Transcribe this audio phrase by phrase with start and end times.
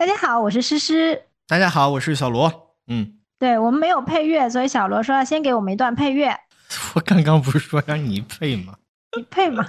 [0.00, 1.24] 大家好，我是诗诗。
[1.46, 2.74] 大家好，我是小罗。
[2.86, 6.34] 嗯，对我们没有配乐，所以小罗说要先给我们一段配乐。
[6.96, 8.76] 我刚刚不是说让你配吗？
[9.14, 9.62] 你配吗？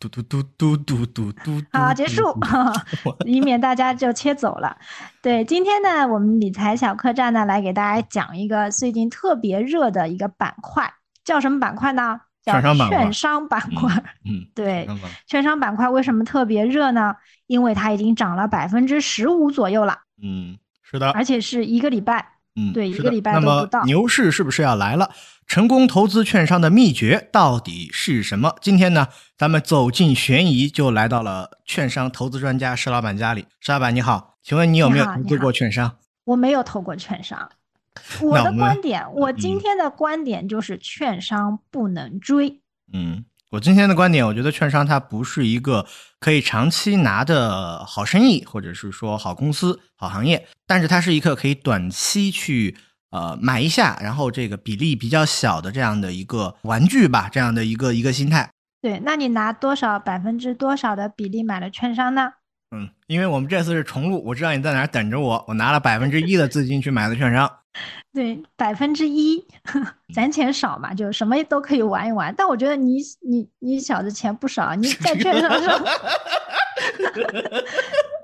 [0.00, 1.62] 嘟嘟嘟嘟嘟嘟嘟。
[1.72, 2.36] 好，结束，
[3.24, 4.76] 以免大家就切走了。
[5.22, 10.92] 对，今天呢，我们理财小客栈呢，来给大家讲一个最近特别热的一个板块，
[11.24, 12.22] 叫什么板块呢？
[12.44, 12.98] 券商板块。
[12.98, 14.04] 券商板块。
[14.24, 14.88] 嗯，对，
[15.28, 17.14] 券商板块为什么特别热呢？
[17.46, 19.98] 因为它已经涨了百分之十五左右了。
[20.22, 22.32] 嗯，是的，而且是一个礼拜。
[22.56, 23.82] 嗯，对，一个礼拜都不到。
[23.84, 25.10] 牛市是不是要来了？
[25.46, 28.54] 成功投资券商的秘诀到底是什么？
[28.60, 33.46] 今天呢，咱们走进悬疑，就来到了券商投资专家石老板家里。
[33.60, 35.96] 石老板你好，请问你有没有投资过券商？
[36.24, 37.50] 我没有投过券商。
[38.22, 42.60] 我的观点，我今天的观点就是券商不能追。
[42.92, 43.24] 嗯。
[43.54, 45.86] 我今天的观点，我觉得券商它不是一个
[46.18, 52.76] 可以长期拿的好生意，或者是说好公司、好行业，但是它是一个可以短期去
[53.12, 58.50] 呃买一下，然后这个比例比较小的这样的一个玩具吧，这样的一个一个心态。
[58.82, 62.32] 对，那你拿多少百分之多少的比例买了券商呢？
[62.74, 67.48] 嗯，因为我们这次是重录，我知道你在哪儿等着我，我拿了百分之一的资金去买的券商。
[68.14, 69.44] 对，百分之一，
[70.14, 72.34] 咱钱少嘛，就什么都可以玩一玩。
[72.36, 75.84] 但我觉得你你你小子钱不少，你在券商上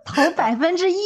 [0.05, 0.97] 投百分之一，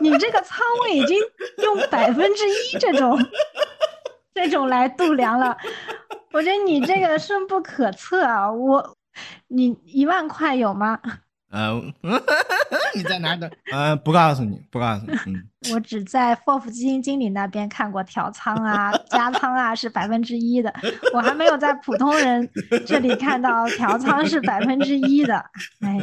[0.00, 1.18] 你这个仓位已经
[1.58, 3.18] 用百分之一这种
[4.34, 5.56] 这种来度量了，
[6.32, 8.50] 我觉得你这个深不可测啊！
[8.50, 8.96] 我，
[9.48, 10.98] 你一万块有吗？
[11.50, 11.80] 呃，
[12.94, 13.50] 你在哪等？
[13.72, 15.12] 呃，不告诉你，不告诉你。
[15.26, 20.72] 嗯， 我只在 FOF 基金经理那边看过调仓啊、加仓啊是百分之一的，
[21.14, 22.48] 我还没有在普通人
[22.84, 25.36] 这里看到调仓是百分之一的。
[25.80, 25.98] 哎，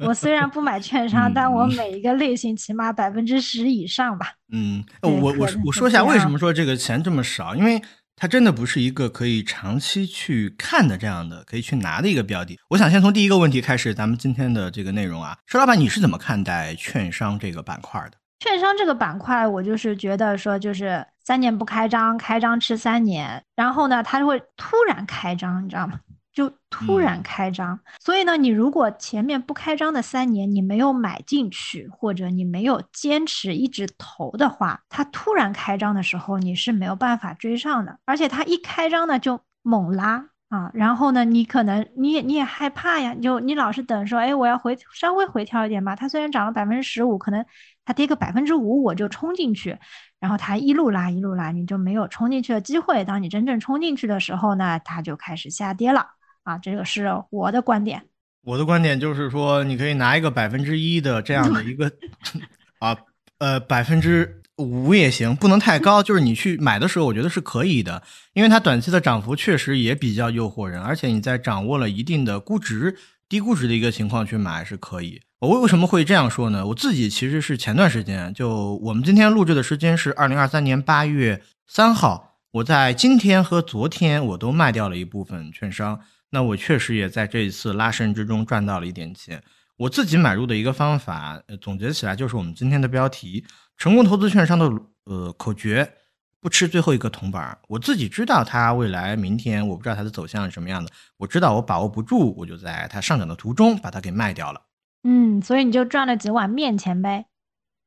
[0.00, 4.32] 我虽然不买券商，但我每一个类型起码百分之十以上吧。
[4.50, 7.80] 嗯，我我我说一下为什么说这个钱这么少，因为。
[8.18, 12.58] 它真的不是一个可以长期去看的这样的，可以去拿的一个标的。
[12.70, 18.12] 我想先从第一个问题开始，咱们今天的这个内容啊，说老板，你是怎么看待券商这个板块的？
[18.40, 26.00] 券商这个板块，我就是觉得说，就是三年不开张，开张吃三年，然后呢，它会突然开张，你知道吗？
[26.36, 37.98] 就突然开张，所以呢，你如果前面不开张的三年你没有买进去，或者你没有坚持一直投的话，它突然开张的时候你是没有办法追上的。
[38.04, 45.96] 而且它一开张呢就猛拉啊，然后呢，你可能你也你也害怕呀，就你老是等说，哎，我要回稍微回调一点吧。
[45.96, 47.42] 它虽然涨了百分之十五，可能
[47.86, 49.78] 它跌个百分之五我就冲进去，
[50.20, 53.02] 然后它一路拉一路拉，你就没有冲进去的机会。
[53.06, 56.06] 当你真正冲进去的时候呢，它就开始下跌了。
[56.46, 58.04] 啊，这个是我的观点。
[58.44, 61.90] 我的观点就是说，你可以拿一个百分之一的这样的一个，
[62.78, 62.96] 啊，
[63.38, 66.00] 呃，百分之五也行，不能太高。
[66.00, 68.00] 就是你去买的时候，我觉得是可以的，
[68.32, 72.96] 因为它短期的涨幅确实也比较诱惑人，而且你在掌握了一定的估值、
[73.28, 75.20] 低估值的一个情况去买是可以。
[75.40, 76.64] 我为什么会这样说呢？
[76.68, 85.98] 我自己其实是前段时间，就我们今天录制的时间是二零二三年八月三号，我在今天和昨天我都卖掉了一部分券商。
[86.36, 89.42] 那我确实也在这一次拉升之中赚到了一点钱。
[89.78, 93.42] 我自己买入的一个方法，总结起来就是我们今天的标题：
[93.78, 94.70] 成功投资券商的
[95.04, 95.90] 呃口诀，
[96.38, 97.58] 不吃最后一个铜板。
[97.68, 100.90] 我自己知道它未来明天，我不知道它的走向是什么样的。
[101.16, 104.60] 我知道我把握不住，我就在它上涨的途中把它给卖掉了。
[105.04, 107.24] 嗯，所以你就赚了几碗面钱呗。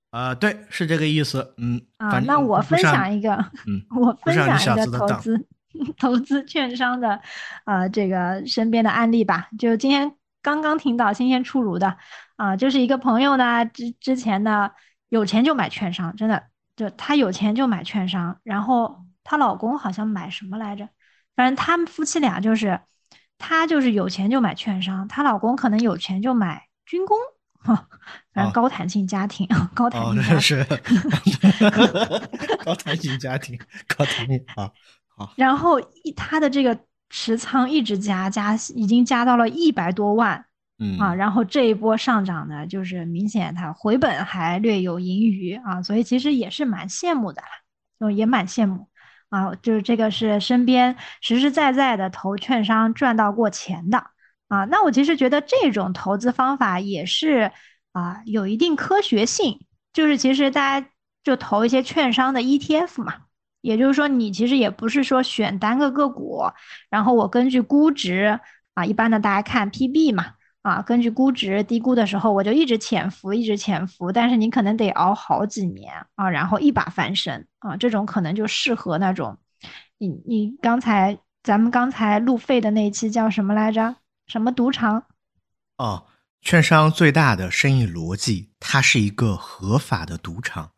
[0.10, 1.54] 啊，对，是这个意思。
[1.58, 3.36] 嗯啊，那我分享一个，
[3.68, 5.46] 嗯，我分享一个投资。
[5.98, 7.22] 投资券商的，
[7.66, 11.98] 呃，这个身边的案例吧，就今天刚刚听到新鲜出炉的，
[12.36, 14.72] 啊，就是一个朋友呢，之之前呢
[15.10, 16.44] 有钱就买券商，真的，
[16.76, 20.90] 就她有钱就买券商，然后她老公好像买什么来着，
[21.36, 22.80] 反正他们夫妻俩就是，
[23.38, 27.18] 她就是有钱就买券商，她老公可能有钱就买军工，
[27.62, 27.88] 哈，
[28.34, 30.66] 反正高弹性家庭，高弹性家庭，
[32.64, 34.72] 高 弹性家庭， 高弹性啊。
[35.36, 36.78] 然后一他的这个
[37.10, 40.46] 持仓一直加加，已经加到了一百多万，
[40.78, 47.48] 嗯啊，然后这一波上涨呢，就是明显他回本还略有盈余啊，所以其实也是蛮羡慕的啦，
[48.00, 48.88] 就也蛮羡慕
[49.30, 53.98] 啊，就是这个是身边实实在在的投券商赚到过钱的
[54.48, 57.52] 啊，那我其实觉得这种投资方法也是
[57.92, 60.88] 啊有一定科学性，就是其实大家
[61.24, 63.16] 就投一些券商的 ETF 嘛。
[63.62, 66.44] 也就是说，你其实也不是说选单个个股，
[66.90, 68.40] 然后我根据估值
[68.74, 79.38] 啊，一般的大家看 PB 嘛，啊，根据估值低估的时候，我就一直潜伏，一直潜伏，但是你可能得熬好几年啊，然后一把翻身啊，这种可能就适合那种，
[79.98, 83.96] 你你刚才咱们刚才路费的那一期叫什么来着？
[84.28, 85.06] 什么赌场？
[85.78, 86.06] 哦，
[86.42, 90.72] 券商最大的生意逻辑，它是一个合法的赌场，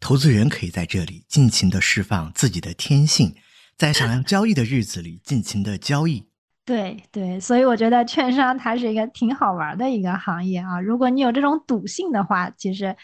[0.00, 3.34] 投资人可以在这里尽情的释放自己的天性，
[3.76, 6.26] 在想要交易的日子里尽情的交易。
[6.64, 10.80] 对对，所以我觉得券商它是一个挺好玩的一个行业啊。
[10.80, 12.96] 如果你有这种赌性的话，其实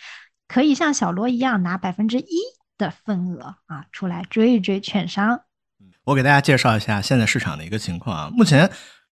[0.49, 2.27] 可以像小罗一样拿百分之一
[2.79, 5.41] 的份额啊出来追一追券商。
[6.05, 8.31] 我给大家介绍一下现在市场的一个情况啊。
[8.33, 8.71] 目前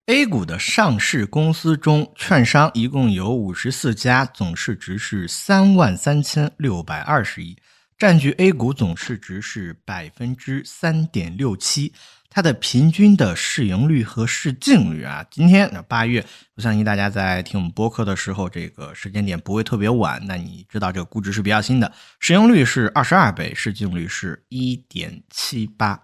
[0.08, 7.56] A 股的上市公司中，券商一共有五十四家，总市值是三万三千六百二十亿，
[8.02, 11.94] 占据 A 股总市值是百分之三点六七。
[12.32, 16.26] 它的平均的市盈率和市净率啊，今天那八月，
[16.56, 20.20] 我相信大家在听我们播客的时候，这个时间点不会特别晚。
[20.26, 26.04] 那你知道这个估值是比较新的，市盈率是二十二倍，市净率是一点七八。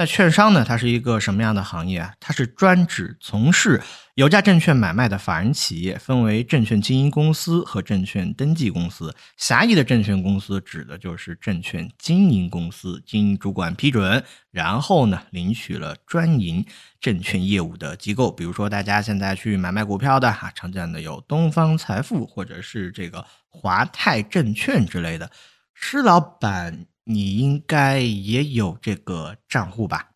[0.00, 0.64] 那券商呢？
[0.64, 2.14] 它是一个什么样的行业啊？
[2.18, 3.78] 它是专指从事
[4.14, 9.14] 有价证券买卖的法人企业，分为证券经营公司和证券登记公司。
[9.36, 16.64] 狭义的证券公司指的就是证券经营公司，经主管批准，然后呢领取了专营
[16.98, 18.32] 证券业务的机构。
[18.32, 25.30] 比如说大家现在去买卖股票的哈，常见的有东方财富或者是这个华泰证券之类的。
[25.74, 26.86] 施老板。
[27.12, 30.10] 你应该也有这个账户吧？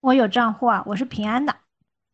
[0.00, 1.54] 我有账户啊，我是平安的。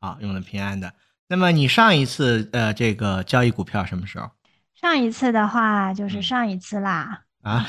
[0.00, 0.92] 啊，用的平安的。
[1.28, 4.30] 那么你上一次呃，这个交易股票什么时候？
[4.74, 7.22] 上一次的话就是上一次啦。
[7.40, 7.66] 啊，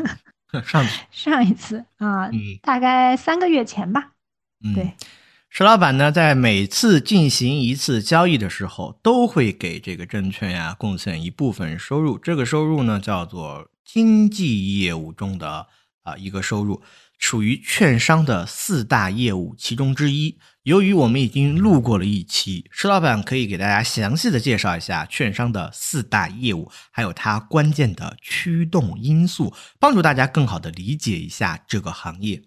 [0.64, 0.82] 上
[1.12, 2.30] 上一次啊，
[2.62, 4.12] 大概三个月前吧。
[4.64, 4.94] 嗯，对。
[5.50, 12.16] 石老板呢，在每次进行一次交易的时候，都会给这个证券呀贡献一部分收入。
[12.16, 13.68] 这个收入呢，叫做。
[13.86, 15.68] 经纪业务中的
[16.02, 16.82] 啊一个收入，
[17.18, 20.36] 属于券商的四大业务其中之一。
[20.64, 32.42] 由于我们已经录过了一期，石老板可以给大家详细的介绍一下券商的四大业务，还有它关键的驱动因素，帮助大家更好的理解一下这个行业。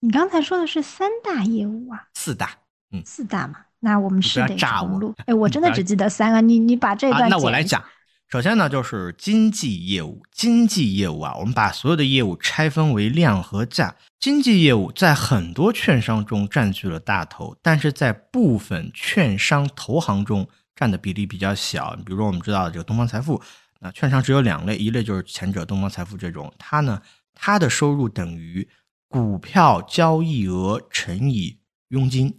[0.00, 2.08] 你刚才说的是三大业务啊？
[2.14, 2.56] 四大，
[2.90, 5.14] 嗯，四大嘛，那我们是得重录。
[5.26, 7.84] 哎，我真的只记得三个，你你把这段那我来讲。
[8.30, 10.22] 首先呢，就是经纪业务。
[10.30, 13.96] 经纪业务啊，我们把所有的业务拆分为量和价。
[14.20, 21.96] 经纪业务在很多券商中占据了大头，但是在部分券商投行中占的比例比较小。
[22.06, 23.42] 比如说我们知道的这个东方财富，
[23.80, 27.02] 那券商只有两类，一类就是前者东方财富这种，它呢，
[27.34, 28.68] 它的收入等于
[29.08, 32.38] 股票交易额乘以佣金。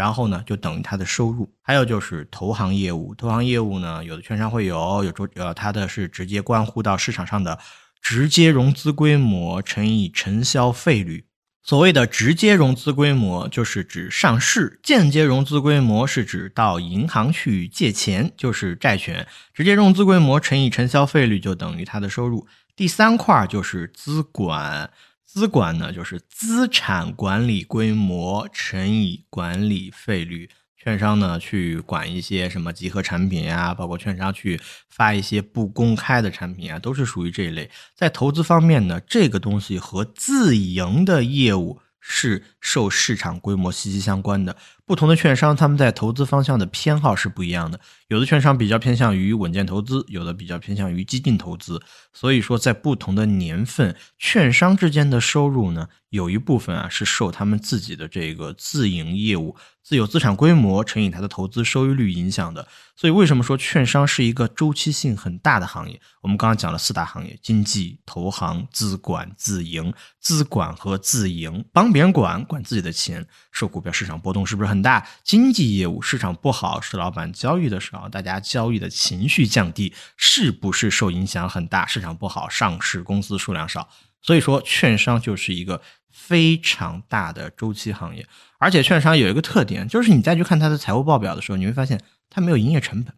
[0.00, 1.52] 然后呢，就等于它的收入。
[1.60, 7.58] 还有就是投行业务，投行业务呢，有的券商会有，有呃，它的是直接关乎到市场上的
[8.00, 11.26] 直接融资规模乘以承销费率。
[11.62, 19.26] 所谓的直接融资规模，就是指上市；间接融资规模是指到银行去借钱，就是债权。
[19.52, 22.46] 直接融资规模乘以承销费率就等于它的收入。
[22.74, 24.90] 第三块就是资管。
[25.32, 30.50] 资管呢，就是资产管理规模乘以管理费率。
[30.76, 37.70] 券商呢，去管一些什么集合产品呀，包括券商去发一些不公开的产品啊，都是属于这一类。
[37.94, 44.56] 在投资方面呢，这个东西和自营的业务是受市场规模息息相关的。
[44.90, 47.78] 不同的券商，他们在投资方向的偏好是不一样的。
[48.08, 51.80] 有的券商比较偏向于稳健投资，有的比较偏向于激进投资。
[52.12, 59.54] 所以说，在不同的年份，券商之间的收入呢，有一部分啊是受他们自己的这个自营业务。
[59.82, 66.00] 自有资产规模乘以它的投资收益率影响的，所以为什么说券商是一个周期性很大的行业？
[66.20, 69.92] 我们刚刚讲了四大行业：经纪、投行、资管、自营。
[70.20, 75.06] 资管和自营，帮别人管管自己的钱，受股票市场波动是不是很大？
[75.22, 81.86] 经济业务市场不好，是老板交易的时候，大家交易的情绪降低，是不是受影响很大？
[81.86, 83.88] 市场不好，上市公司数量少，
[84.22, 88.26] 所以说券商就是一个非常大的周期行业。
[88.58, 93.14] 而且券商有一个特点，就是你再去看它的财务报表的时候，你会发现它没有营业成本。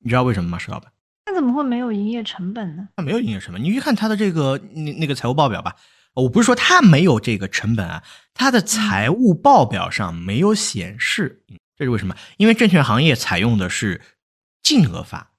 [0.00, 0.92] 你知道为什么吗，石老板？
[1.24, 2.88] 它怎么会没有营业成本呢？
[2.96, 3.62] 它没有营业成本。
[3.62, 5.76] 你去看它的这个那那个财务报表吧，
[6.14, 8.02] 我不是说它没有这个成本啊，
[8.34, 11.44] 它的财务报表上没有显示，
[11.76, 12.14] 这是为什么？
[12.36, 14.02] 因为证券行业采用的是
[14.62, 15.32] 净额法，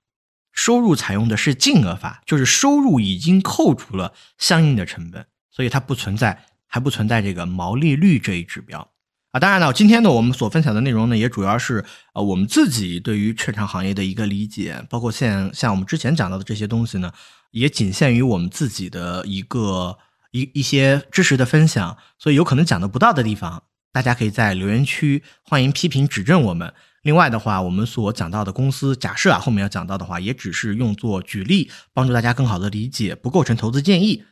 [0.52, 8.92] 收入采用的是净额法，就是收入已经扣除了相应的成本，所以它不存在，还不存在这个毛利率这一指标。
[9.32, 9.40] 啊。
[9.40, 17.12] 当然了，今天呢，我们所分享的内容呢，也主要是呃我们自己对于券商行业的一个理解，包括像像我们之前讲到的这些东西呢，
[17.52, 19.98] 也仅限于我们自己的一个
[20.34, 26.74] 一一些知识的分享，所以有可能讲的不到的地方，大家可以在留言区欢迎批评指正我们。
[27.04, 34.24] 另外的话，我们所讲到的公司，假设啊后面要讲到的话，也只是用作举例，帮助大家更好的理解，不构成投资建议。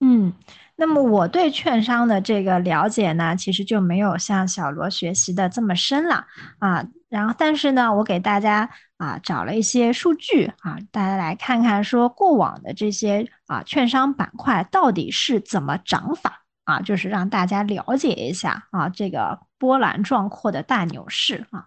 [0.00, 0.32] 嗯，
[0.76, 6.26] 那么我对券商的这个了解呢，其实就没有像小罗学习的这么深了
[6.58, 6.86] 啊。
[7.12, 21.66] 然后，但是呢，我给大家啊找了一些数据啊，大家来看看说过往的这些啊券商板块到底是怎么涨法啊，就是让大家了解一下啊这个波澜壮阔的大牛市啊。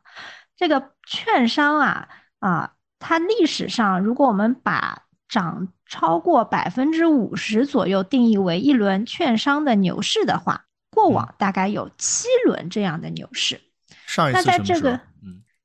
[0.58, 2.08] 这个券商啊
[2.40, 13.62] 啊，它历史上，如果我们把涨超过百分之五十左右定义为一轮券商的牛市的话，过往大概有七轮这样的牛市。
[14.08, 15.00] 上一次那在这个，嗯，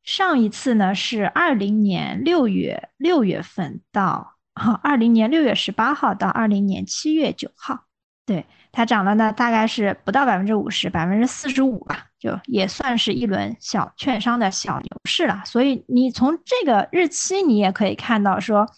[0.03, 4.37] 上一次呢是二零年六月六月份到
[4.83, 7.85] 二零年六月十八号到二零年七月九号，
[8.27, 8.45] 对。
[8.73, 15.43] 它涨了呢，大概是不到百分之五十，百分之四十五吧，就也算是一轮小券商的小牛市了。
[15.45, 18.73] 所以你从这个日期，你也可以看到说，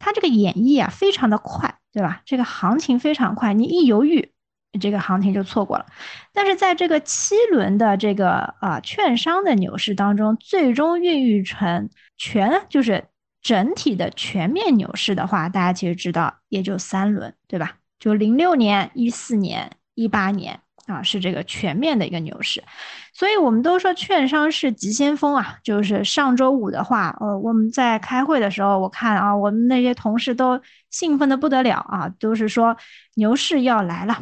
[0.00, 2.20] 它这个演绎啊非常的快，对吧？
[2.24, 4.31] 这个行情非常快，你一犹豫，
[4.80, 5.86] 这个行情就错过了。
[6.32, 13.04] 但是在这个七轮的这个啊券商的牛市当中，最终孕育成全就是
[13.42, 17.76] 整体的全面牛市的话，大家其实知道也就三轮，对吧？
[17.98, 22.64] 就零六年、一四年、一八年啊，是这个全面的一个牛市，
[23.12, 25.58] 所以我们都说券商是急先锋啊。
[25.62, 30.60] 就是上周五的话，呃，我们在开会的时候，我看啊，我们那些同事都
[30.90, 32.76] 兴奋的不得了啊，都是说
[33.14, 34.20] 牛市要来了，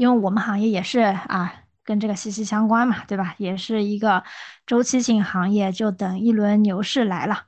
[0.00, 1.52] 因为我们行业也是啊，
[1.84, 3.34] 跟这个息息相关嘛，对吧？
[3.36, 4.24] 也是一个
[4.64, 7.42] 周期性行业，就等一轮牛市来了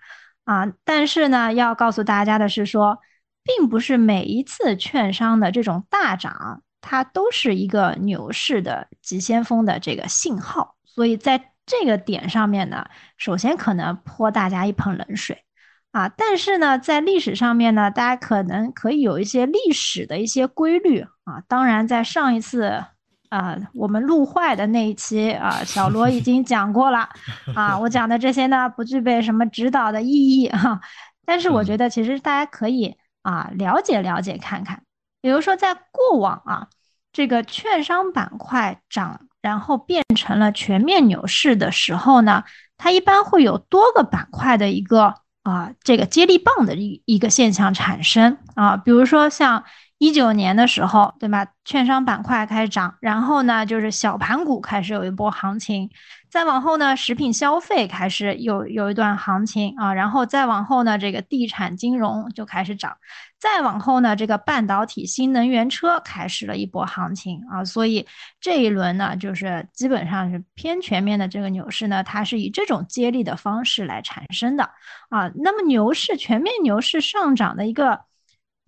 [0.45, 0.67] 啊。
[0.85, 2.99] 但是呢，要告诉大家的是说。
[3.45, 10.77] 并不是每一次券商的这种大涨，它都是一个牛市的急先锋的这个信号。
[10.85, 15.43] 所以在这个点上面呢，首先可能泼大家一盆冷水
[15.93, 16.09] 啊。
[16.09, 21.41] 但是呢，在历史上面呢，大家可能可以有一些历史的一些规律啊。
[21.47, 22.85] 当然，在上一次
[23.29, 27.09] 啊我们录坏的那一期啊，小罗已经 讲过了
[27.55, 27.79] 啊。
[27.79, 30.81] 我讲的这些呢，不具备什么指导的意义哈。
[31.25, 32.97] 但是我觉得其实大家可以。
[33.23, 34.83] 啊，了解了解看看，
[35.21, 36.67] 比如说在过往啊，
[37.13, 42.43] 这个券商板块涨，然后变成了全面牛市的时候呢，
[42.77, 49.65] 它一般会有多个板块的一个啊这个接力棒的一一个现象产生啊，比如说像
[50.03, 51.47] 一九年的时候，对吧？
[51.65, 55.89] 券商板块开始涨，然后呢，就是小盘股开始有一波行情。
[56.29, 62.97] 再往后呢，食品消费开始有有一段行情啊，然后再往后呢，这个地产金融就开始涨，
[63.39, 68.05] 再往后呢，这个半导体、新能源车开始了一波行情啊，所以
[68.41, 74.65] 这一轮呢，就是基本上是偏全面的这个牛市呢，它是以这种接力的方式来产生的
[75.11, 75.31] 啊。
[75.37, 78.01] 那么牛市全面牛市上涨的一个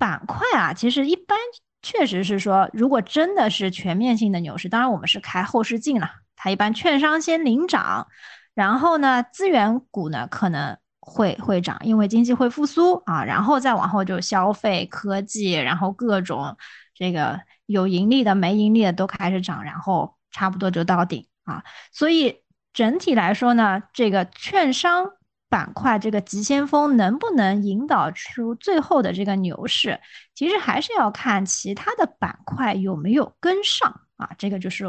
[0.05, 1.39] 板块啊，其实一般
[1.81, 6.11] 确实是说，如果真的是全面性的牛市，当然我们是开后视镜了。
[6.37, 8.07] 它一般券商先领涨，
[8.53, 16.55] 然后呢，资源股呢可能会会涨，因为经济会复苏啊，然后再往后就消费、科技，然后各种
[16.95, 21.65] 这个有盈利的、没盈利的都开始涨，然后差不多就到顶啊。
[21.93, 22.43] 所以
[22.75, 25.13] 整体来说呢，这个券商
[25.55, 30.01] 板块这个急先锋能不能引导出最后的这个牛市，
[30.35, 34.87] 其实还是要看其他的板块有没有跟上啊，这个就是。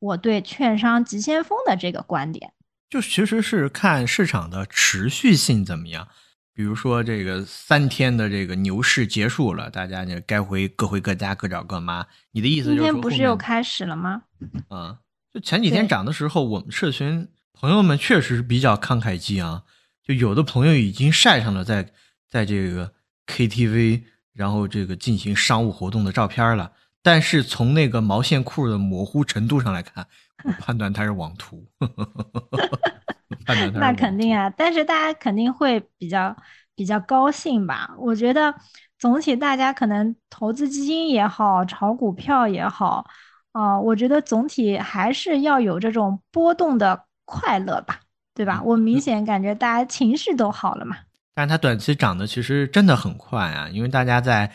[0.00, 2.52] 我对券商急先锋的这个观点，
[2.90, 6.06] 就其实是看市场的持续性怎么样。
[6.52, 12.06] 比如说，这个三天的这个牛市结束了，大家呢该回各回各家，各找各妈。
[12.32, 14.24] 你的意思就是今天不是又开始了吗？
[14.68, 14.94] 嗯，
[15.32, 19.62] 就前几天涨的时候，我们社群朋友们确实是比较慷慨激昂，
[20.04, 21.88] 就有的朋友已经晒上了在
[22.28, 22.92] 在这个
[23.26, 26.70] KTV，然后这个进行商务活动的照片了。
[27.02, 30.06] 但是从那个毛线裤的模糊程度上来看，
[30.44, 31.66] 我判断它是网图。
[33.44, 36.34] 判断那肯定啊，但是大家肯定会比较
[36.74, 37.94] 比较高兴吧？
[37.98, 38.54] 我觉得
[38.98, 43.06] 总体大家可能投资基金也好，炒股票也好，
[43.52, 48.00] 啊，我觉得总体还是要有这种波动的快乐吧，
[48.34, 48.60] 对吧？
[48.62, 50.96] 我明显感觉大家情绪都好了嘛。
[51.34, 54.52] 但是它短期涨的其实真的很快啊，因为大家在。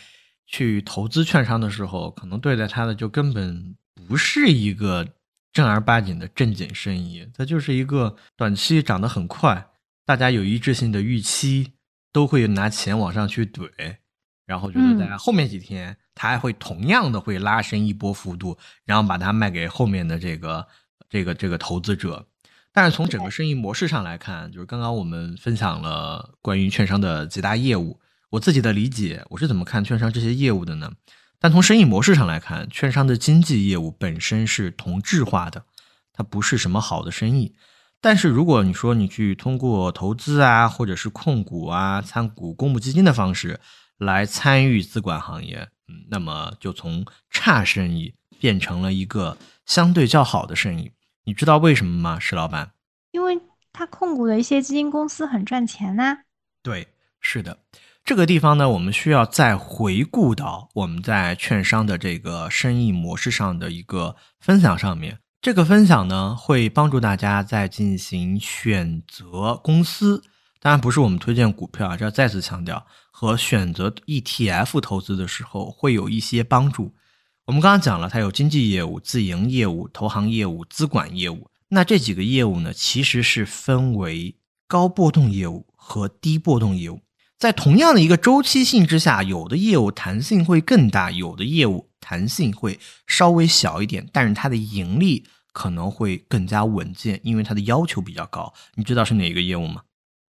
[0.52, 3.76] 去投资券商的时候，可能对待它的就根本
[4.08, 5.08] 不是一个
[5.54, 9.68] 正儿八经的正经生意，它就是一个短期涨得很快，
[10.08, 11.74] 大家有一致性的预期，
[12.12, 13.70] 都会拿钱往上去怼，
[14.48, 20.68] 然后觉得在后面几天，它还会同样的会拉升一波幅度，然后把它卖给后面的这个
[21.08, 22.26] 这个这个投资者。
[22.72, 28.00] 但是从整个生意模式上来看，就是刚刚我们分享了关于券商的几大业务，
[28.30, 30.92] 我自己的理解，我是怎么看券商这些业务的呢？
[31.40, 35.64] 但从生意模式上来看，券商的经纪业务本身是同质化的，
[36.14, 37.56] 它不是什么好的生意。
[38.02, 43.60] 但是如果你说你去通过投资啊，或者是控股啊、参股公募基金的方式
[43.98, 50.92] 来参与资管行业，嗯，那么就从差生意变成了一个相对较好的生意。
[51.26, 52.72] 你知道为什么吗，石老板？
[53.12, 53.40] 因为
[53.72, 56.20] 他控股的一些基金公司很赚钱呐。
[56.64, 56.88] 对，
[57.20, 57.60] 是的。
[58.04, 65.20] 这个地方呢，我们需要再回顾到我们在券商的这个生意模式上的一个分享上面。
[65.42, 70.24] 这个分享呢，会帮助大家在进行选择公司，
[70.60, 76.96] 当然不是我们推荐股票啊，这要再次强调，和选择 ETF 投资的时候会有一些帮助。
[77.50, 81.48] 我们刚刚讲了，它有经纪业务、自营业务、投行业务、资管业务。
[81.70, 84.36] 那这几个业务呢，其实是分为
[84.68, 87.00] 高波动业务和低波动业务。
[87.40, 98.54] 在同样的一个周期性之下，有的业务弹性会更大，有的业务弹性会稍微小一点，但是它的盈利可能会更加稳健，因为它的要求比较高。
[98.76, 99.82] 你知道是哪一个业务吗？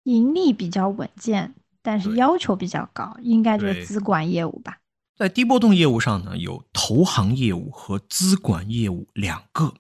[0.05, 4.79] 盈利比较稳健，但是要求比较高，应该就是资管业务吧。
[5.19, 9.75] 在低波动业务上呢，有投行业务和资管业务两个。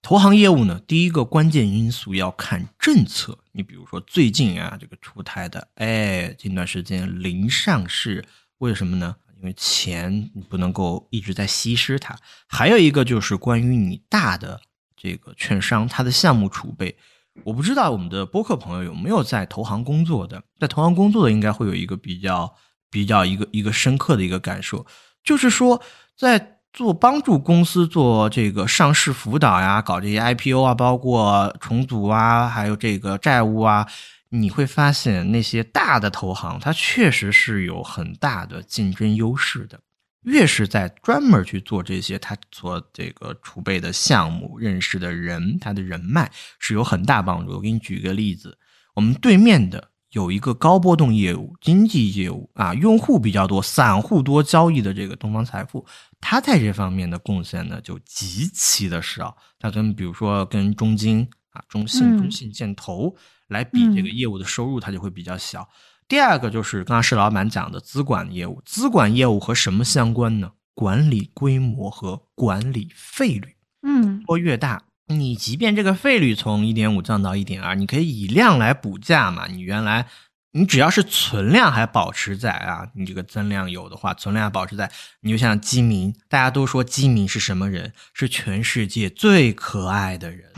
[0.00, 3.36] 投行业务呢，第一个关键因素要看政策。
[3.50, 8.24] 你比如说最近啊，这个出台的，哎，近段时间零上市，
[8.58, 9.16] 为什么呢？
[9.38, 12.16] 因为钱你不能够一直在稀释它。
[12.46, 14.60] 还有一个就是关于你大的
[14.96, 16.96] 这个券商它的项目储备。
[17.42, 22.54] 我不知道我们的播客朋友有没有在投行工作的，在投行工作的应该会有一个比较。
[22.90, 24.86] 比较一个一个深刻的一个感受，
[25.22, 25.80] 就是说，
[26.16, 33.86] 在做帮助公司做这个上市辅导呀，搞这些 IPO 啊，包括重组啊，还有这个债务啊，
[34.30, 39.80] 你会发现那些大的投行，它确实是有很大的竞争优势的。
[40.24, 47.52] 越是在专门去做这些，他做这个储备的项目，认识的人，他的人脉是有很大帮助。
[47.52, 48.58] 我给你举个例子，
[48.94, 49.90] 我们对面的。
[50.12, 55.84] 有一个高波动业务、经济业务啊，用户比较多、散户多交易的这个东方财富，
[56.20, 59.36] 它在这方面的贡献呢就极其的少。
[59.58, 63.14] 它跟比如说跟中金啊、中信、中信建投
[63.48, 65.68] 来比，这个业务的收入它就会比较小。
[66.06, 70.52] 第二个就是刚刚石老板讲的资管业务，资管业务和什么相关呢？
[70.72, 74.84] 管理规模和管理费率，嗯，或越大。
[75.08, 79.46] 你即便这个费率从一点五降到一点二，你可以以量来补价嘛？
[79.46, 80.06] 你原来
[80.52, 84.90] 你只要是存量还保持在啊，你这个增量有的话，存量保持在，
[85.20, 87.92] 你就像基民，大家都说基民是什么人？
[88.12, 90.52] 是全世界最可爱的人。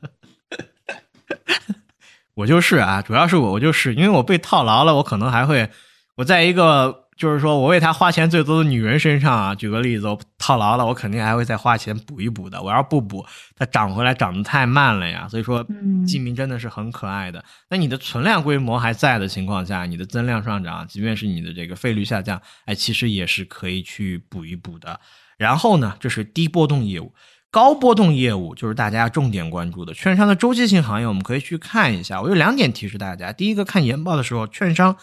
[2.36, 5.70] 我就是啊，主要是我，我就是因为我被套牢了，我可能还会
[6.16, 7.03] 我在一个。
[7.16, 12.62] 就是说我为他花钱最多的女人身上啊，举个例子，我套牢了，我肯定还会再花钱补一补的。
[12.62, 13.24] 我要不补，
[13.56, 15.28] 它涨回来涨得太慢了呀。
[15.30, 15.64] 所以说，
[16.08, 17.44] 基民真的是很可爱的。
[17.70, 25.00] 那你的存量规模还在的情况下，你的增量上涨，即便是你的这个费率下降，哎，其实也是可以去补一补的。
[25.38, 27.14] 然后呢，这是低波动业务，
[27.52, 32.20] 高波动业务就是大家重点关注的券商的周期性行业，我们可以去看一下。
[32.22, 34.98] 我有两点提示大家：第一个，看研报的时候，券商。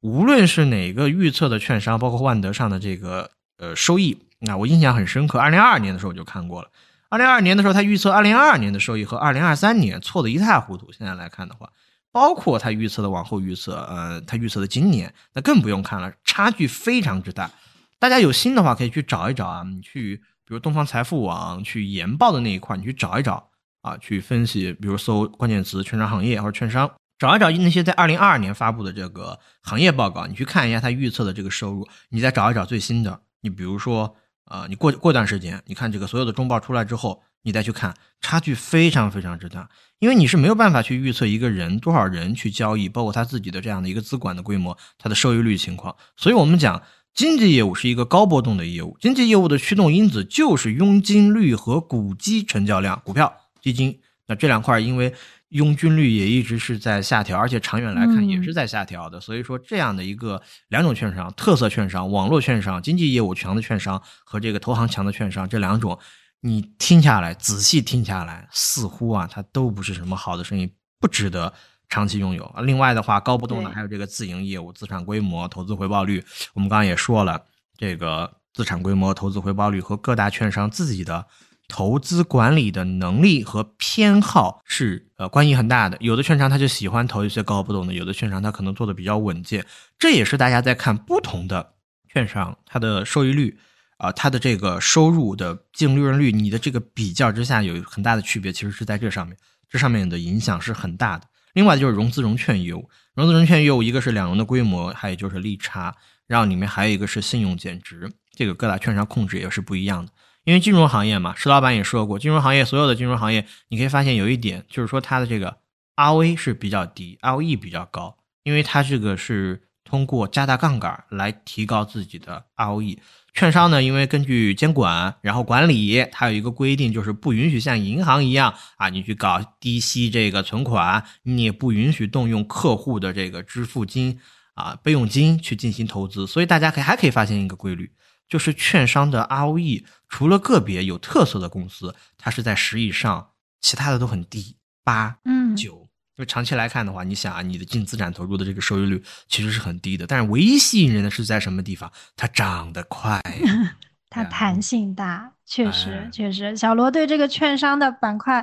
[0.00, 5.38] 无论是哪个预测的券商，包括万德上的这个呃收益，那我印象很深刻。
[5.38, 6.70] 二零二二年的时候我就看过了。
[7.08, 10.90] 二零二二年的时候，他预测二零二二年的收益和二零二三年错的一塌糊涂。
[10.92, 11.70] 现在来看的话，
[12.12, 17.50] 包括他预测的往后预测，呃，他预测的今年，那更不用看了，差距非常之大。
[17.98, 23.50] 大家有心的话，可以去找一找啊，你去比如东方财富网去研报的那一块，你去找一找
[23.82, 26.90] 啊，去分析，比如搜关键词券商行业或者券商。
[27.18, 33.20] 找一找那些在二零二二年发布的这个行业报告，你去看一下它预测的这个收入，你再找一找最新的。
[33.40, 39.68] 你比如说，呃，你过过段时间，你看这个所有的中报出来之后，你再去看，差距非常非常之大。
[39.98, 45.96] 因为你是没有办法去预测一个人多少人去交易，包括他自己的这样的一个资管的规模，它的收益率情况。
[46.18, 46.82] 所以我们讲，
[47.14, 54.00] 经济业务是一个高波动的业务，经济业务的驱动因子就是佣金率和股基成交量，股票、基金。
[54.26, 55.14] 那这两块因为。
[55.50, 59.20] 佣金率也一直是在下调，而且长远来看也是在下调的。
[59.20, 65.98] 所以说，这样的一个两种券商，特色券商、网络券商、经济业务强的券商和这个投行强的券商，这两种
[66.40, 71.52] 你听下来，仔细听下来，似乎啊，它都不是什么好的生意，不值得
[71.88, 72.60] 长期拥有啊。
[72.62, 77.44] 另外的话，高波动的，还有这个自营业务、资产规模、投资回报率，我们刚刚也说了，
[77.78, 81.26] 这个资产规模、投资回报率和各大券商自己的
[81.68, 85.96] 投资管理的能力和偏好是呃关系很大的。
[86.00, 89.64] 有的券商他就喜欢投一些高波动的，有的券商他可能做的比较稳健。
[89.98, 91.74] 这也是大家在看不同的
[92.12, 93.58] 券商它的收益率。
[93.98, 99.34] 啊，它的这个收入的净利润率，你的这个比较之下有很大的区别，其实是在这上面，
[99.70, 101.26] 这上面的影响是很大的。
[101.54, 110.12] 另外就是融资融券业务，融资融券业务一个是两融的规模，还有就是利差，然后里面还有一个是信用减值，这个各大券商控制也是不一样的。
[110.46, 115.56] 因为金融行业嘛，石老板也说过，金融行业所有的金融行业，你可以发现有一点，就是说它的这个
[115.96, 122.96] ROA 是比较低，ROE 比较高，因为它这个是通过加大杠杆来提高自己的 ROE。
[123.34, 134.20] 券商呢，因为根据监管，然后管理，它有一个规定，就是不允许像银行一样啊，你去搞低息这个存款，你也不允许动用客户的这个支付金
[134.54, 136.24] 啊备用金去进行投资。
[136.24, 137.90] 所以大家可以还可以发现一个规律，
[138.28, 145.88] 就是券商的 ROE 除了个别有特色的公司，它是在十以上，其他的都很低，八、嗯，九。
[146.16, 151.92] 因为长期来看的话，你想啊，你的净资产投入的这个收益率其实是很低的，但是唯一吸引人的是在什么地方？
[152.16, 153.76] 它涨得快呀，
[154.08, 156.56] 它弹性大，确实哎确实。
[156.56, 158.42] 小罗对这个券商的板块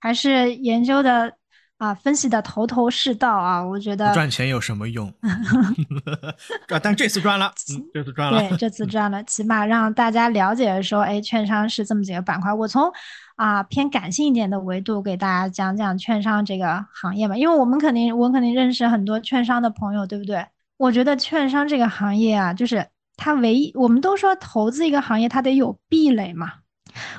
[0.00, 1.32] 还是研究的
[1.82, 5.12] 啊，分析的头头是道啊，我觉得赚钱有什么用？
[6.68, 12.52] 赚， 但这次赚了，嗯， 这次赚了，对，这次赚了，起码让大家了解说，哎，券商是这么几个板块。
[12.52, 12.88] 我从
[13.34, 20.46] 啊偏感性一点的维度给大家讲讲券商这个行业吧，因为我们肯定我肯定认识很多券商的朋友，对不对？
[20.76, 26.52] 我觉得券商这个行业啊，就是它唯一，我们都说投资一个行业它得有壁垒嘛，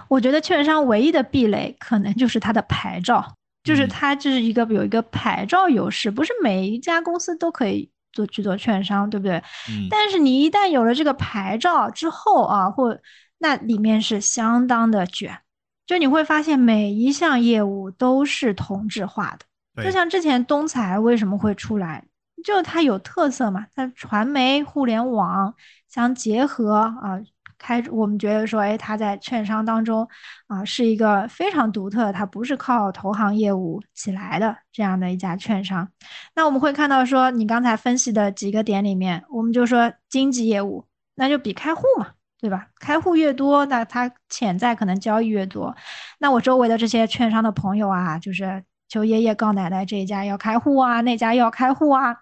[0.08, 3.36] 我觉得券商唯一的壁垒可能就是它的牌照。
[3.64, 9.38] 就是嗯它就是一个有一个牌照优势，不是每一家公司都可以做去做券商，对不对？
[9.70, 12.98] 嗯，但是你一旦有了这个牌照之后啊，或
[13.40, 15.38] 那里面是相当的卷，
[15.86, 19.46] 就你会发现每一项业务都是同质化的。
[19.84, 22.06] 就像之前东财为什么会出来，
[22.44, 25.54] 就它有特色嘛，它传媒、互联网
[25.90, 27.20] 相结合啊，
[27.64, 30.06] 开我们觉得说，哎，他在券商当中
[30.48, 35.88] 啊是一个非常独特，它不是靠投行业务起来的这样的一家券商。
[36.36, 42.08] 那我们会看到说，你刚才分析的几个点里面，我们就说经纪业务，那就比开户嘛，
[42.42, 42.68] 对吧？
[42.82, 45.74] 开户越多，那他潜在可能交易越多。
[46.20, 52.14] 那我周围的这些券商的朋友啊，就是求爷爷告奶奶，这一家要开户啊，那家要开户啊，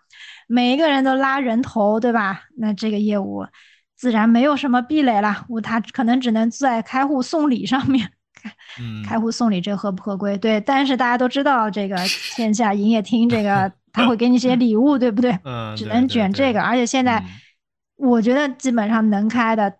[0.47, 2.43] 每一个人都拉人头，对吧？
[2.57, 3.43] 那这个业务
[4.01, 8.09] 自然没有什么壁垒了，我他可能只能在开户送礼上面。
[8.79, 10.35] 嗯，开户送礼这合不合规？
[10.39, 11.95] 对，但是大家都知道这个
[12.35, 15.37] 线下营业厅这个 他会给你一些礼物，对不对？
[15.43, 17.25] 嗯，只能卷这个，而且现在嗯
[17.97, 19.71] 我觉得基本上能开的，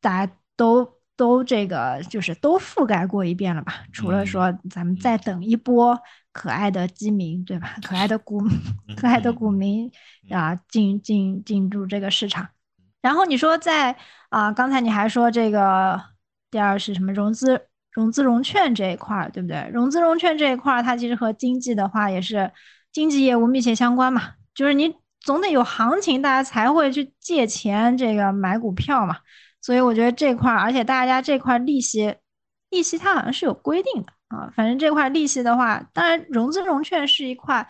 [0.00, 3.84] 大家都都这个就是都覆盖过一遍了吧？
[3.92, 6.00] 除了嗯说咱们再等一波
[6.32, 7.76] 可爱的基民，对吧？
[7.82, 8.40] 可爱的股
[8.96, 9.92] 可爱的股民
[10.30, 12.48] 嗯啊，进进进入这个市场。
[13.02, 13.94] 然后你说在
[14.30, 16.00] 啊，刚才你还说这个
[16.50, 17.60] 第二是什么融资
[17.92, 19.68] 融资融券这一块儿，对不对？
[19.70, 22.50] 融资融券这一块儿，它其实和经济的话也是
[22.90, 24.22] 经济业务密切相关嘛，
[24.54, 29.18] 就是你总得有行情，大家才会去借钱这个买股票嘛。
[29.60, 32.16] 所以我觉得这块儿，而且大家这块利息，
[32.70, 34.50] 利息它好像是有规定的啊。
[34.56, 37.68] 反正这块利息的话，当然融资融券是一块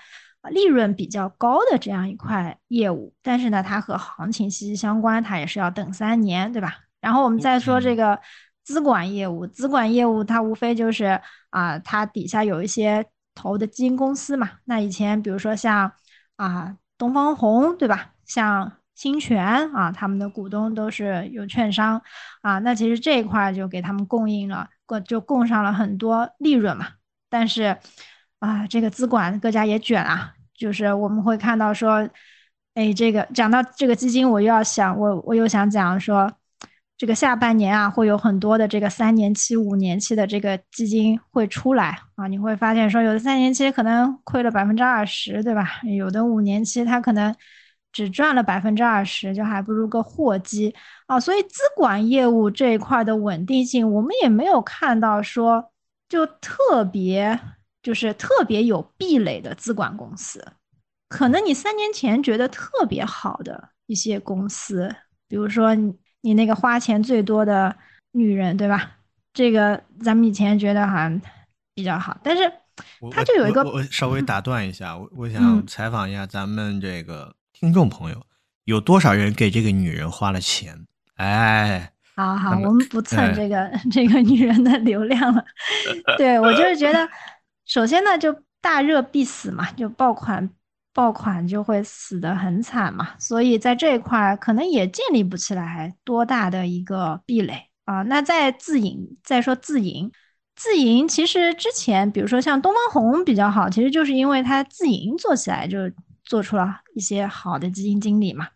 [0.50, 6.76] 利润比较高的这样一块业务，但是呢，它和行情息息相关，它也是要等三年，对吧？
[7.00, 8.18] 然后我们再说这个
[8.64, 14.50] 资管业务，资管业务它无非就是啊，它底下有一些投的基金公司嘛。
[14.64, 15.92] 那以前比如说像
[16.36, 18.12] 啊东方红，对吧？
[18.24, 22.00] 像新泉啊，他们的股东都是有券商
[22.42, 26.86] 啊，那其实这一块就给他们供应了，供就供上了很多利润嘛。
[27.28, 27.76] 但是
[28.42, 32.08] 啊，这个资管各家也卷啊，就是我们会看到说，
[32.74, 36.28] 哎，这个讲到这个基金，我又要想，我我又想讲说，
[36.98, 45.80] 这个下半年啊，会有很多的这个三年期、五年期的这个基金会出来啊，你会发现说，有的三年期可能亏了百分之二十，对吧？
[45.96, 47.32] 有的五年期它可能
[47.92, 50.74] 只赚了百分之二十，就还不如个货基
[51.06, 51.20] 啊。
[51.20, 55.70] 所以资管业务这一块的稳定性，我们也没有看到说
[56.08, 57.38] 就特别
[57.82, 60.46] 就是特别有壁垒的资管公司。
[61.08, 64.94] 可能你三年前觉得特别好的一些公司，
[65.28, 67.76] 比如说你你那个花钱最多的
[68.12, 68.92] 女人，对吧？
[69.34, 71.20] 这个咱们以前觉得好像
[71.74, 72.50] 比较好，但是
[73.10, 78.26] 它就有一个，我稍微打断一下，我我想嗯采访一下咱们这个听众朋友，
[78.64, 80.86] 有多少人给这个女人花了钱？
[81.16, 85.44] 哎，好好，我们不蹭哎这个、 这个女人的流量了。
[86.18, 87.08] 对我就是觉得，
[87.72, 90.50] 首先呢，就大热必死嘛，就爆款
[90.92, 98.02] 爆款就会死得很惨嘛，所以在这一块可能也建立不起来多大的一个壁垒啊。
[98.02, 100.12] 那在自营，再说自营，
[100.54, 105.78] 自营其实之前比如说像东方红比较好，其实就是因为它自营做起来就
[106.24, 108.48] 做出了一些好的基金经理嘛。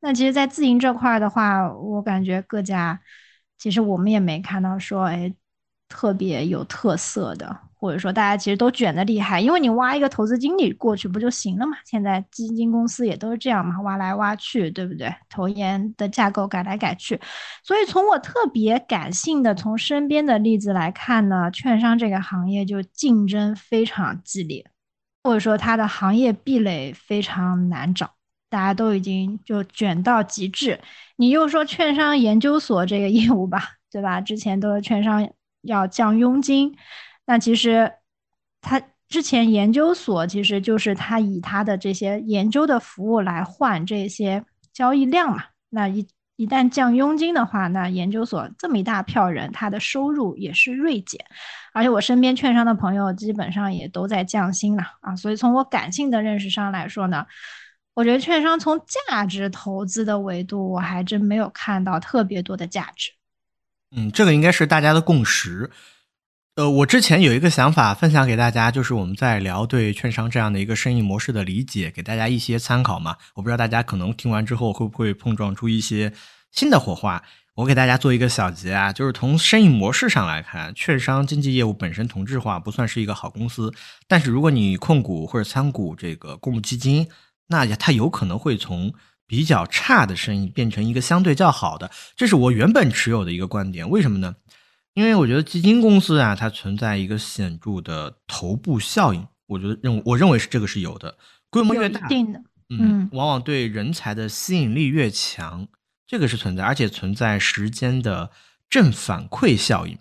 [0.00, 3.00] 那其实，在自营这块的话，我感觉各家
[3.56, 5.32] 其实我们也没看到说，哎，
[5.88, 11.76] 特别有特色的，或者说大家其实都卷的厉害，因为你挖一个投资经理过去不就行了嘛？
[11.84, 15.14] 现在基金公司也都是这样嘛，挖来挖去，对不对？
[15.28, 17.20] 投研的架构改来改去，
[17.62, 24.64] 所以从我特别感性的从身边的例子来看呢，券商这个行业就竞争非常激烈，
[25.22, 28.12] 或者说它的行业壁垒非常难找。
[28.48, 30.80] 大家都已经就卷到极致，
[31.16, 34.22] 你又说券商研究所这个业务吧，对吧？
[34.22, 35.28] 之前都是券商
[35.62, 36.72] 要降佣金，
[37.26, 37.92] 那其实
[38.60, 45.44] 他之前研究所其实就是他以他的这些研究的服务来换这些交易量嘛。
[45.70, 46.06] 那一
[46.36, 51.24] 一旦降佣金的话，那研究所这么一大票人，他的收入也是锐减。
[51.72, 57.26] 而且我身边券商的朋友基本上也都在降薪了啊，所以从我感性的认识上来说呢。
[57.96, 58.76] 我觉得券商从
[59.08, 63.12] 价值投资的维度，我还真没有看到特别多的价值。
[63.94, 65.70] 嗯，这个应该是大家的共识。
[66.56, 73.16] 呃，我之前有一个想法分享给大家，就是我们在聊对券商这样的一个生意模式的理解，给大家一些参考嘛。
[73.34, 76.12] 我不知道大家可能听完之后会不会碰撞出一些
[76.52, 77.20] 新的火花。
[77.56, 83.74] 我给大家做一个小结啊，就是从生意模式上来看，券商经纪业务本身同质化不算是一个好公司，
[84.06, 87.08] 但是如果你控股或者参股这个公募基金，
[87.48, 88.94] 那它有可能会从
[89.26, 93.90] 比较差的生意变成一个相对较好的，这是我原本持有的一个观点。
[93.90, 94.36] 为什么呢？
[94.94, 101.16] 因为我觉得基金公司啊，它存在一个显著的头部效应，我觉得认我认为是这个是有的，
[101.50, 102.38] 规模越大，定的，
[102.70, 105.66] 嗯嗯，往往对人才的吸引力越强，
[106.06, 108.30] 这个是存在，而且存在时间的
[108.70, 109.98] 正反馈效应。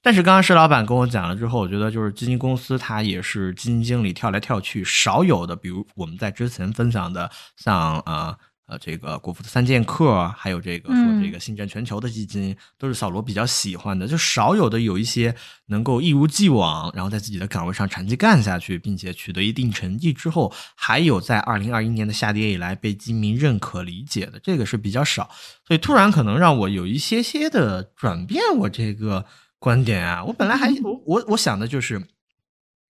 [0.00, 15.34] 但是刚刚石老板跟我讲了之后，我觉得就是基金公司它也是基金经理跳来跳去，少有的，比如我们在之前分享的像呃呃这个国富的三剑客，还有这个说这个星战全球的基金，都是小罗比较喜欢的，就少有的有一些
[15.66, 25.30] 能够一如既往，然后在自己的岗位上长期干下去，并且取得一定成绩之后，还有在二零二一年的下跌以来被基民认可理解的，这个是比较少，
[25.66, 29.26] 所以突然可能让我有一些些的转变，我这个。
[29.58, 32.06] 观点啊，我本来还我我我想的就是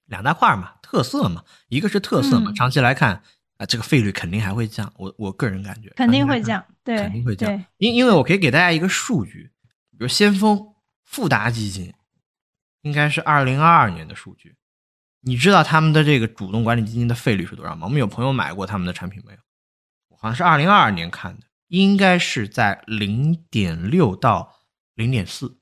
[0.07, 2.55] 两大块嘛，特色嘛，一个是特色嘛，嗯。
[2.57, 3.23] 长期来看
[3.59, 9.51] 啊，这个费率肯定还会降，我我个人感觉肯定会降，对，肯定会降，因因为我可以给大家一个数据，
[9.93, 11.93] 比如先锋富达基金，
[12.83, 14.57] 应该是二零二二年的数据，
[15.23, 17.87] 你知道他们的这个主动管理基金的费率是多少吗？
[17.87, 19.39] 我们有朋友买过他们的产品没有？
[20.19, 24.53] 好像是二零二二年看的，应该是在零点六到
[24.95, 25.59] 零点四。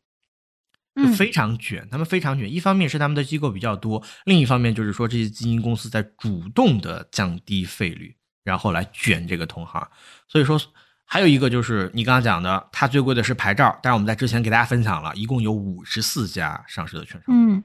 [0.94, 2.52] 就嗯非常卷，他们非常卷。
[2.52, 9.88] 一方面是他们的机构比较多，另一方面就是说这些基金公司在主动的降低费率，然后来卷这个同行。
[10.28, 10.60] 所以说，
[11.04, 17.62] 还有一个就是你刚刚讲的，它最贵的是牌照，但是我们在之前给大家分享了，一共有五十四家上市的券商，嗯，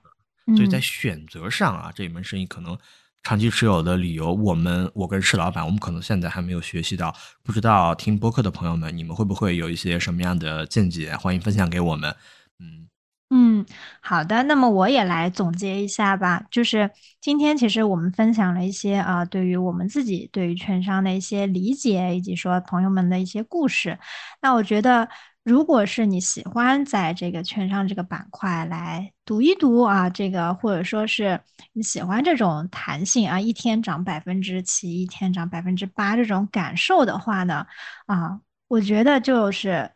[0.55, 2.75] 所以在嗯选择上啊，这一门生意可能
[3.21, 11.15] 长期持有的理由，我们我跟施老板，我们可能现在还没有学习到，不知道听播客的朋友们，你们会不会有一些什么样的见解？
[11.15, 12.15] 欢迎分享给我们。
[12.59, 12.87] 嗯。
[13.31, 13.63] 嗯，
[14.01, 16.43] 好的，那么我也来总结一下吧。
[16.49, 16.89] 就是
[17.21, 23.99] 今天其实我们分享了一些啊、对于我们自己对于券商的一些理解，以及说朋友们的一些故事。
[24.41, 25.07] 那我觉得，
[25.43, 31.39] 如果是你喜欢在这个券商这个板块来读一读啊，这个或者说是
[31.73, 37.67] 你喜欢这种弹性啊，一天涨百分之七，一天涨百分之八这种感受的话呢，
[38.07, 39.91] 啊，我觉得就是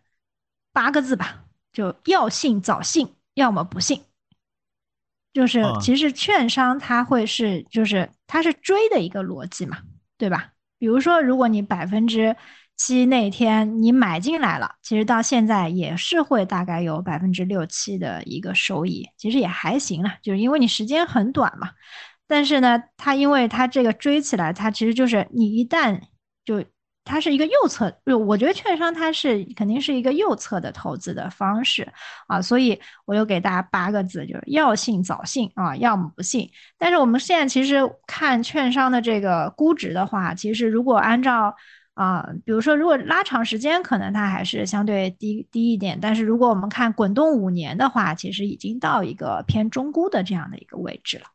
[0.72, 3.15] 八个字吧，就要信早信。
[3.34, 4.02] 要么不信，
[5.34, 9.80] 就是啊其实券商它会是就是它是追的一个逻辑嘛，
[10.17, 10.52] 对吧？
[10.78, 12.36] 比如说，如果你百分之
[12.76, 21.69] 七那天你买进来了，其实到现在也是会大概有百分之六七的一个收益，其实也还行了，就是因为你时间很短嘛。
[22.28, 26.02] 但是呢，它因为它这个追起来，它其实就是你一旦
[26.43, 26.65] 就
[27.06, 27.94] 它是一个右侧，
[28.26, 31.88] 我觉得券商它是肯定是一个右侧的投资的方式
[32.28, 36.50] 啊，所以我又给大家八个字，就是要信早信啊，要么不信。
[36.78, 41.54] 但是我们现在其实看券商的这个估值的话，其实如果按照
[41.94, 46.00] 啊，比如说如果拉长时间，可能它还是相对低低一点。
[46.02, 51.26] 但是如果我们看滚动五年的话，其实已经到一个偏中估的这样的一个位置了。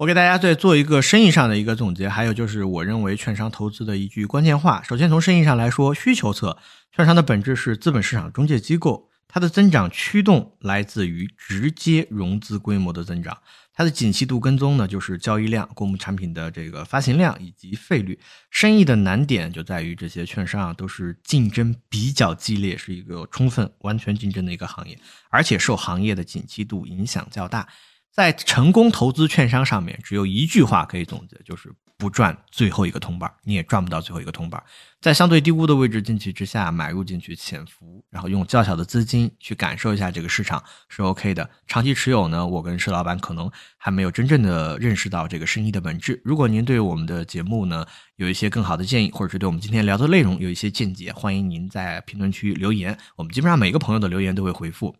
[0.00, 4.82] 我给大家再做一个生意上的一个总结，还有就是我认为券商投资的一句关键话。
[4.82, 6.56] 首先从生意上来说，需求侧，
[6.90, 13.36] 券商的本质是资本市场中介机构，它的增长驱动来自于直接融资规模的增长，
[13.74, 18.18] 它的景气度跟踪呢就是交易量、公募产品的这个发行量以及费率。
[18.50, 27.68] 生意的难点就在于这些券商啊都是竞争比较激烈，是一个充分完全竞争的一个行业，而且受行业的景气度影响较大。
[28.12, 34.62] 在成功投资券商上面，只有一句话可以总结，就是不赚最后一个铜板，你也赚不到最后一个铜板。
[35.00, 41.48] 在相对低估的位置进去之下，买入进去潜伏，然后用较小的资金去感受一下这个市场是 OK 的。
[41.66, 46.20] 长期持有呢，我跟施老板可能还没有真正的认识到这个生意的本质。
[46.24, 54.94] 如果您对我们的节目呢有一些更好的建议，或者是对我们今天聊的内容有一些见解，欢迎您在评论区留言，我们基本上每个朋友的留言都会回复。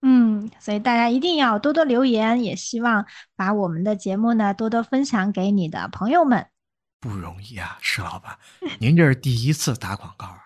[0.00, 6.46] 嗯，所以大家一定要多多留言，也希望把我们的节目呢多多分享给你的朋友们。
[7.00, 8.38] 不容易啊，石老板，
[8.78, 10.38] 您这是第一次打广告啊？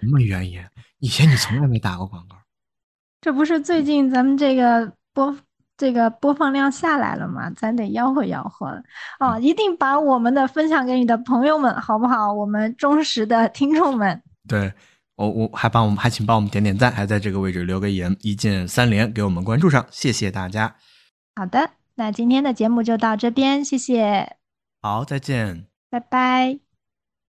[0.00, 0.60] 什么原因？
[0.98, 2.36] 以前你从来没打过广告。
[3.22, 5.36] 这不是最近咱们这个播
[5.76, 7.50] 这个播放量下来了吗？
[7.50, 8.82] 咱得吆喝吆喝了
[9.20, 9.38] 哦！
[9.40, 12.32] 一定把我们的分享给你的朋友们，好不好？
[12.32, 14.20] 我们忠实的听众们。
[14.48, 14.72] 对。
[15.18, 20.76] 我我还帮我们还请帮我们点点赞，还在这个位置留个言，一键三连给我们关注上，谢谢大家。
[21.34, 24.36] 好的，那今天的节目就到这边，谢谢。
[24.80, 26.67] 好，再见，拜拜。